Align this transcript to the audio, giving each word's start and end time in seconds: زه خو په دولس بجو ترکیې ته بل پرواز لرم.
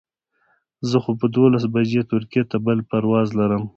زه 0.89 0.97
خو 1.03 1.11
په 1.19 1.27
دولس 1.35 1.63
بجو 1.73 2.03
ترکیې 2.11 2.43
ته 2.49 2.57
بل 2.65 2.77
پرواز 2.89 3.27
لرم. 3.39 3.63